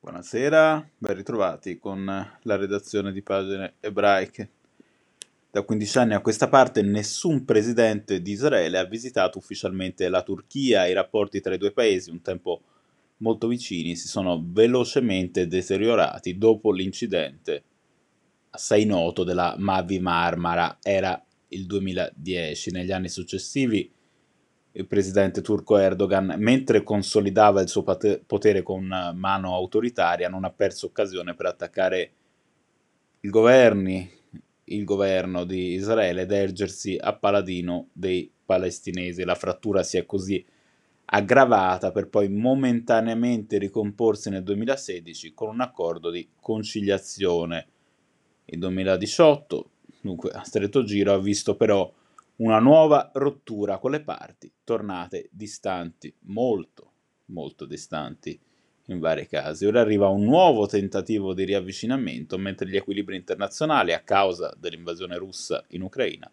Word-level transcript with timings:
Buonasera, 0.00 0.90
ben 0.96 1.16
ritrovati 1.16 1.76
con 1.76 2.04
la 2.04 2.56
redazione 2.56 3.10
di 3.10 3.20
pagine 3.20 3.74
ebraiche. 3.80 4.50
Da 5.50 5.62
15 5.62 5.98
anni 5.98 6.14
a 6.14 6.20
questa 6.20 6.48
parte 6.48 6.82
nessun 6.82 7.44
presidente 7.44 8.22
di 8.22 8.30
Israele 8.30 8.78
ha 8.78 8.84
visitato 8.84 9.38
ufficialmente 9.38 10.08
la 10.08 10.22
Turchia. 10.22 10.86
I 10.86 10.92
rapporti 10.92 11.40
tra 11.40 11.52
i 11.52 11.58
due 11.58 11.72
paesi, 11.72 12.10
un 12.10 12.22
tempo 12.22 12.62
molto 13.16 13.48
vicini, 13.48 13.96
si 13.96 14.06
sono 14.06 14.40
velocemente 14.46 15.48
deteriorati 15.48 16.38
dopo 16.38 16.70
l'incidente 16.70 17.64
assai 18.50 18.84
noto 18.84 19.24
della 19.24 19.56
Mavi 19.58 19.98
Marmara. 19.98 20.78
Era 20.80 21.20
il 21.48 21.66
2010. 21.66 22.70
Negli 22.70 22.92
anni 22.92 23.08
successivi 23.08 23.90
il 24.78 24.86
presidente 24.86 25.42
turco 25.42 25.76
Erdogan, 25.76 26.36
mentre 26.38 26.84
consolidava 26.84 27.60
il 27.60 27.68
suo 27.68 27.82
potere 27.82 28.62
con 28.62 28.86
mano 29.14 29.54
autoritaria, 29.54 30.28
non 30.28 30.44
ha 30.44 30.50
perso 30.50 30.86
occasione 30.86 31.34
per 31.34 31.46
attaccare 31.46 32.12
i 33.20 33.28
governi, 33.28 34.08
il 34.64 34.84
governo 34.84 35.42
di 35.42 35.72
Israele 35.72 36.22
ed 36.22 36.30
ergersi 36.30 36.96
a 36.98 37.12
paladino 37.12 37.88
dei 37.92 38.30
palestinesi. 38.46 39.24
La 39.24 39.34
frattura 39.34 39.82
si 39.82 39.96
è 39.96 40.06
così 40.06 40.44
aggravata 41.06 41.90
per 41.90 42.08
poi 42.08 42.28
momentaneamente 42.28 43.58
ricomporsi 43.58 44.30
nel 44.30 44.44
2016 44.44 45.34
con 45.34 45.48
un 45.48 45.60
accordo 45.60 46.10
di 46.10 46.28
conciliazione. 46.40 47.66
Il 48.44 48.60
2018, 48.60 49.70
dunque 50.02 50.30
a 50.30 50.44
stretto 50.44 50.84
giro, 50.84 51.14
ha 51.14 51.18
visto 51.18 51.56
però 51.56 51.92
una 52.38 52.58
nuova 52.58 53.10
rottura 53.14 53.78
con 53.78 53.90
le 53.90 54.00
parti 54.00 54.52
tornate 54.62 55.28
distanti, 55.32 56.14
molto, 56.20 56.92
molto 57.26 57.64
distanti 57.64 58.38
in 58.86 59.00
vari 59.00 59.26
casi. 59.26 59.66
Ora 59.66 59.80
arriva 59.80 60.08
un 60.08 60.24
nuovo 60.24 60.66
tentativo 60.66 61.34
di 61.34 61.44
riavvicinamento, 61.44 62.38
mentre 62.38 62.68
gli 62.68 62.76
equilibri 62.76 63.16
internazionali, 63.16 63.92
a 63.92 64.00
causa 64.00 64.54
dell'invasione 64.56 65.16
russa 65.16 65.64
in 65.68 65.82
Ucraina, 65.82 66.30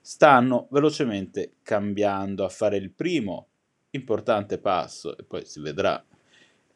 stanno 0.00 0.66
velocemente 0.70 1.54
cambiando. 1.62 2.44
A 2.44 2.48
fare 2.48 2.76
il 2.76 2.90
primo 2.90 3.48
importante 3.90 4.58
passo, 4.58 5.16
e 5.16 5.22
poi 5.22 5.44
si 5.46 5.60
vedrà, 5.60 6.04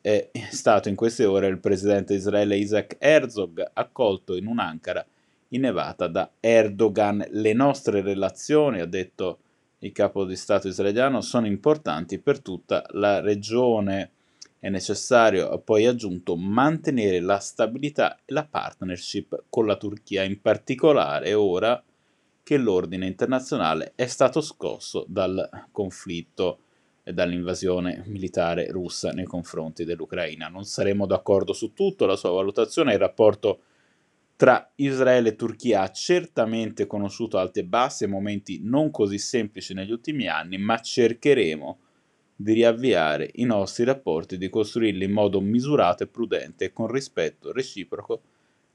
è 0.01 0.31
stato 0.51 0.89
in 0.89 0.97
queste 0.97 1.27
ore 1.27 1.49
il 1.49 1.61
presidente 1.61 2.15
Israele 2.15 2.57
Isaac 2.57 2.97
Herzog, 2.99 3.71
accolto 3.75 4.35
in 4.35 4.47
un'Ankara 4.47 5.07
innevata 5.51 6.09
da 6.09 6.31
Erdogan. 6.41 7.25
Le 7.31 7.53
nostre 7.53 8.03
relazioni, 8.03 8.81
ha 8.81 8.87
detto 8.87 9.39
il 9.79 9.93
capo 9.93 10.25
di 10.25 10.37
Stato 10.37 10.69
israeliano, 10.69 11.21
sono 11.21 11.47
importanti 11.47 12.19
per 12.19 12.41
tutta 12.41 12.85
la 12.91 13.21
regione. 13.21 14.11
È 14.59 14.69
necessario, 14.69 15.49
ha 15.49 15.59
poi 15.59 15.87
aggiunto, 15.87 16.37
mantenere 16.37 17.21
la 17.21 17.39
stabilità 17.39 18.17
e 18.25 18.33
la 18.33 18.45
partnership 18.45 19.45
con 19.49 19.65
la 19.65 19.77
Turchia, 19.77 20.23
in 20.23 20.41
particolare 20.41 21.33
ora 21.33 21.83
che 22.43 22.57
l'ordine 22.59 23.07
internazionale 23.07 23.93
è 23.95 24.07
stato 24.07 24.41
scosso 24.41 25.05
dal 25.09 25.67
conflitto 25.71 26.59
e 27.03 27.15
dall'invasione 27.15 28.03
militare 28.07 28.71
russa 28.71 29.13
nei 29.13 29.25
confronti 29.25 29.85
dell'Ucraina. 29.85 30.49
Non 30.49 30.65
saremo 30.65 31.07
d'accordo 31.07 31.55
su 31.55 31.73
tutto, 31.73 32.05
la 32.05 32.17
sua 32.17 32.31
valutazione, 32.31 32.93
il 32.93 32.99
rapporto 32.99 33.61
tra 34.41 34.73
Israele 34.77 35.29
e 35.29 35.37
Turchia 35.37 35.83
ha 35.83 35.91
certamente 35.91 36.87
conosciuto 36.87 37.37
alti 37.37 37.59
e 37.59 37.65
bassi 37.65 38.05
e 38.05 38.07
momenti 38.07 38.59
non 38.63 38.91
così 38.91 39.19
semplici 39.19 39.75
negli 39.75 39.91
ultimi 39.91 40.29
anni, 40.29 40.57
ma 40.57 40.81
cercheremo 40.81 41.79
di 42.37 42.55
riavviare 42.55 43.29
i 43.35 43.45
nostri 43.45 43.85
rapporti, 43.85 44.39
di 44.39 44.49
costruirli 44.49 45.05
in 45.05 45.13
modo 45.13 45.43
misurato 45.43 46.05
e 46.05 46.07
prudente 46.07 46.65
e 46.65 46.73
con 46.73 46.87
rispetto 46.87 47.53
reciproco 47.53 48.23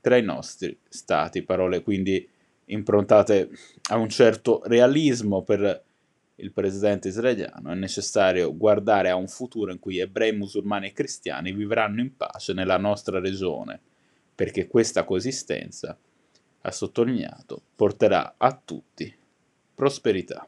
tra 0.01 0.17
i 0.17 0.21
nostri 0.21 0.77
stati. 0.87 1.41
Parole 1.41 1.81
quindi 1.81 2.29
improntate 2.65 3.49
a 3.89 3.97
un 3.97 4.09
certo 4.09 4.61
realismo 4.65 5.41
per 5.41 5.83
il 6.35 6.51
presidente 6.51 7.07
israeliano. 7.07 7.71
È 7.71 7.75
necessario 7.75 8.55
guardare 8.55 9.09
a 9.09 9.15
un 9.15 9.27
futuro 9.27 9.71
in 9.71 9.79
cui 9.79 9.97
ebrei, 9.97 10.31
musulmani 10.31 10.89
e 10.89 10.93
cristiani 10.93 11.51
vivranno 11.53 12.01
in 12.01 12.15
pace 12.15 12.53
nella 12.53 12.77
nostra 12.77 13.19
regione 13.19 13.79
perché 14.35 14.67
questa 14.67 15.05
coesistenza, 15.05 15.97
ha 16.61 16.71
sottolineato, 16.71 17.61
porterà 17.75 18.35
a 18.37 18.59
tutti 18.63 19.15
prosperità. 19.73 20.47